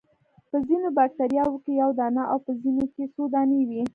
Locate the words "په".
0.49-0.57, 2.45-2.51